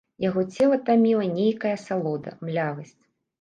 [0.23, 2.99] Яго цела таміла нейкая асалода, млявасць.